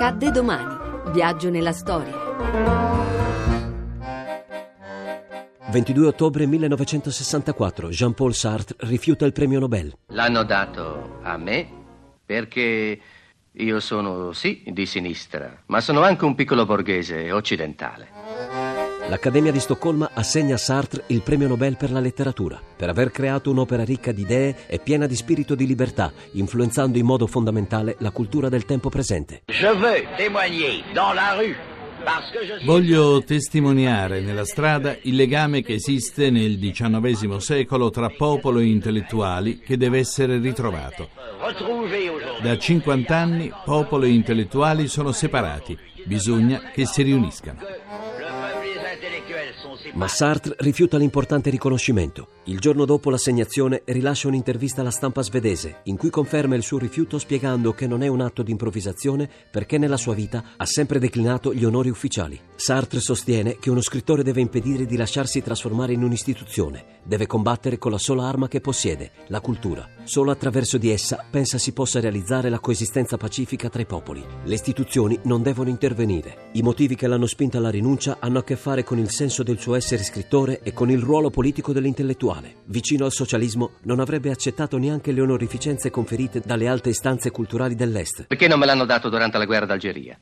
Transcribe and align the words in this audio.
Accadde 0.00 0.30
domani. 0.30 1.10
Viaggio 1.10 1.50
nella 1.50 1.72
storia. 1.72 2.14
22 5.72 6.06
ottobre 6.06 6.46
1964, 6.46 7.88
Jean-Paul 7.88 8.32
Sartre 8.32 8.76
rifiuta 8.86 9.24
il 9.24 9.32
premio 9.32 9.58
Nobel. 9.58 9.92
L'hanno 10.12 10.44
dato 10.44 11.18
a 11.22 11.36
me 11.36 11.68
perché 12.24 13.00
io 13.50 13.80
sono 13.80 14.30
sì 14.30 14.62
di 14.68 14.86
sinistra, 14.86 15.64
ma 15.66 15.80
sono 15.80 16.02
anche 16.02 16.24
un 16.24 16.36
piccolo 16.36 16.64
borghese 16.64 17.32
occidentale. 17.32 18.27
L'Accademia 19.08 19.50
di 19.50 19.58
Stoccolma 19.58 20.10
assegna 20.12 20.56
a 20.56 20.58
Sartre 20.58 21.04
il 21.06 21.22
premio 21.22 21.48
Nobel 21.48 21.78
per 21.78 21.90
la 21.90 21.98
letteratura, 21.98 22.60
per 22.76 22.90
aver 22.90 23.10
creato 23.10 23.50
un'opera 23.50 23.82
ricca 23.82 24.12
di 24.12 24.20
idee 24.20 24.54
e 24.66 24.80
piena 24.80 25.06
di 25.06 25.16
spirito 25.16 25.54
di 25.54 25.66
libertà, 25.66 26.12
influenzando 26.32 26.98
in 26.98 27.06
modo 27.06 27.26
fondamentale 27.26 27.96
la 28.00 28.10
cultura 28.10 28.50
del 28.50 28.66
tempo 28.66 28.90
presente. 28.90 29.44
Je 29.46 29.74
veux 29.74 30.04
témoigner 30.18 30.84
dans 30.92 31.14
la 31.14 31.34
rue. 31.34 31.56
Voglio 32.64 33.22
testimoniare 33.24 34.20
nella 34.20 34.44
strada 34.44 34.96
il 35.02 35.16
legame 35.16 35.62
che 35.62 35.72
esiste 35.74 36.30
nel 36.30 36.58
XIX 36.58 37.36
secolo 37.36 37.90
tra 37.90 38.10
popolo 38.10 38.60
e 38.60 38.66
intellettuali 38.66 39.58
che 39.58 39.78
deve 39.78 39.98
essere 39.98 40.38
ritrovato. 40.38 41.08
Da 42.42 42.58
50 42.58 43.16
anni 43.16 43.52
popolo 43.64 44.04
e 44.04 44.10
intellettuali 44.10 44.86
sono 44.86 45.12
separati, 45.12 45.76
bisogna 46.04 46.70
che 46.72 46.86
si 46.86 47.02
riuniscano. 47.02 47.60
Ma 49.94 50.08
Sartre 50.08 50.54
rifiuta 50.58 50.96
l'importante 50.96 51.50
riconoscimento. 51.50 52.28
Il 52.44 52.58
giorno 52.58 52.84
dopo 52.84 53.10
l'assegnazione 53.10 53.82
rilascia 53.84 54.28
un'intervista 54.28 54.80
alla 54.80 54.90
stampa 54.90 55.22
svedese 55.22 55.80
in 55.84 55.96
cui 55.96 56.10
conferma 56.10 56.54
il 56.54 56.62
suo 56.62 56.78
rifiuto 56.78 57.18
spiegando 57.18 57.72
che 57.72 57.86
non 57.86 58.02
è 58.02 58.08
un 58.08 58.20
atto 58.20 58.42
di 58.42 58.50
improvvisazione 58.50 59.28
perché 59.50 59.78
nella 59.78 59.96
sua 59.96 60.14
vita 60.14 60.42
ha 60.56 60.66
sempre 60.66 60.98
declinato 60.98 61.52
gli 61.52 61.64
onori 61.64 61.88
ufficiali. 61.90 62.38
Sartre 62.56 63.00
sostiene 63.00 63.58
che 63.58 63.70
uno 63.70 63.82
scrittore 63.82 64.22
deve 64.22 64.40
impedire 64.40 64.86
di 64.86 64.96
lasciarsi 64.96 65.42
trasformare 65.42 65.92
in 65.92 66.02
un'istituzione, 66.02 67.00
deve 67.02 67.26
combattere 67.26 67.78
con 67.78 67.90
la 67.90 67.98
sola 67.98 68.26
arma 68.26 68.48
che 68.48 68.60
possiede, 68.60 69.10
la 69.28 69.40
cultura. 69.40 69.97
Solo 70.08 70.30
attraverso 70.30 70.78
di 70.78 70.88
essa 70.88 71.22
pensa 71.30 71.58
si 71.58 71.74
possa 71.74 72.00
realizzare 72.00 72.48
la 72.48 72.60
coesistenza 72.60 73.18
pacifica 73.18 73.68
tra 73.68 73.82
i 73.82 73.84
popoli. 73.84 74.24
Le 74.44 74.54
istituzioni 74.54 75.20
non 75.24 75.42
devono 75.42 75.68
intervenire. 75.68 76.48
I 76.52 76.62
motivi 76.62 76.94
che 76.94 77.06
l'hanno 77.06 77.26
spinta 77.26 77.58
alla 77.58 77.68
rinuncia 77.68 78.16
hanno 78.18 78.38
a 78.38 78.42
che 78.42 78.56
fare 78.56 78.84
con 78.84 78.96
il 78.96 79.10
senso 79.10 79.42
del 79.42 79.58
suo 79.58 79.74
essere 79.74 80.02
scrittore 80.02 80.60
e 80.62 80.72
con 80.72 80.88
il 80.90 81.02
ruolo 81.02 81.28
politico 81.28 81.74
dell'intellettuale. 81.74 82.62
Vicino 82.68 83.04
al 83.04 83.12
socialismo 83.12 83.72
non 83.82 84.00
avrebbe 84.00 84.30
accettato 84.30 84.78
neanche 84.78 85.12
le 85.12 85.20
onorificenze 85.20 85.90
conferite 85.90 86.40
dalle 86.42 86.68
alte 86.68 86.88
istanze 86.88 87.30
culturali 87.30 87.74
dell'Est. 87.74 88.28
Perché 88.28 88.48
non 88.48 88.58
me 88.58 88.64
l'hanno 88.64 88.86
dato 88.86 89.10
durante 89.10 89.36
la 89.36 89.44
guerra 89.44 89.66
d'Algeria? 89.66 90.18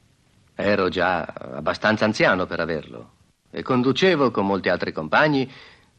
Ero 0.57 0.89
già 0.89 1.23
abbastanza 1.23 2.05
anziano 2.05 2.45
per 2.47 2.59
averlo 2.59 3.11
e 3.53 3.62
conducevo 3.62 4.33
con 4.33 4.47
molti 4.47 4.69
altri 4.69 4.91
compagni 4.91 5.48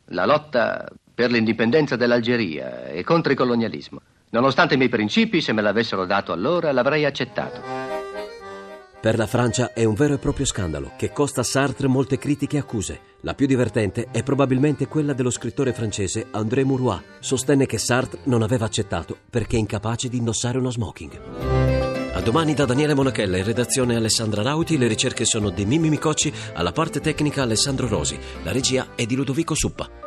la 0.07 0.25
lotta 0.25 0.91
per 1.17 1.31
l'indipendenza 1.31 1.95
dell'Algeria 1.95 2.89
e 2.89 3.03
contro 3.03 3.31
il 3.31 3.37
colonialismo. 3.39 4.01
Nonostante 4.29 4.75
i 4.75 4.77
miei 4.77 4.87
principi, 4.87 5.41
se 5.41 5.51
me 5.51 5.63
l'avessero 5.63 6.05
dato 6.05 6.31
allora, 6.31 6.71
l'avrei 6.71 7.05
accettato. 7.05 7.59
Per 9.01 9.17
la 9.17 9.25
Francia 9.25 9.73
è 9.73 9.83
un 9.83 9.95
vero 9.95 10.13
e 10.13 10.17
proprio 10.19 10.45
scandalo 10.45 10.91
che 10.95 11.11
costa 11.11 11.41
a 11.41 11.43
Sartre 11.43 11.87
molte 11.87 12.19
critiche 12.19 12.57
e 12.57 12.59
accuse. 12.59 12.99
La 13.21 13.33
più 13.33 13.47
divertente 13.47 14.09
è 14.11 14.21
probabilmente 14.21 14.85
quella 14.85 15.13
dello 15.13 15.31
scrittore 15.31 15.73
francese 15.73 16.27
André 16.29 16.63
Mourois. 16.63 17.01
Sostenne 17.17 17.65
che 17.65 17.79
Sartre 17.79 18.19
non 18.25 18.43
aveva 18.43 18.65
accettato 18.65 19.17
perché 19.27 19.57
incapace 19.57 20.09
di 20.09 20.17
indossare 20.17 20.59
uno 20.59 20.69
smoking. 20.69 21.19
A 22.13 22.21
domani 22.21 22.53
da 22.53 22.65
Daniele 22.65 22.93
Monachella, 22.93 23.37
in 23.37 23.43
redazione 23.43 23.95
Alessandra 23.95 24.43
Rauti, 24.43 24.77
le 24.77 24.85
ricerche 24.85 25.25
sono 25.25 25.49
di 25.49 25.65
Mimmi 25.65 25.89
Micocci, 25.89 26.31
alla 26.53 26.71
parte 26.71 26.99
tecnica 26.99 27.41
Alessandro 27.41 27.87
Rosi, 27.87 28.19
la 28.43 28.51
regia 28.51 28.89
è 28.93 29.07
di 29.07 29.15
Ludovico 29.15 29.55
Suppa. 29.55 30.06